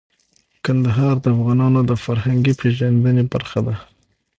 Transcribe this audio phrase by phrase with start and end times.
[0.65, 3.75] کندهار د افغانانو د فرهنګي پیژندنې برخه ده.